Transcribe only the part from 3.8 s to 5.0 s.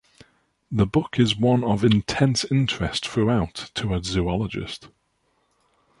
a zoologist.